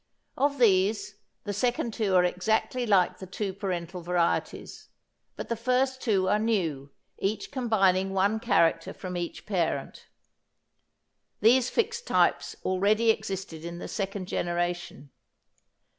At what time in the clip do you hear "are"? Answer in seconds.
2.15-2.23, 6.27-6.39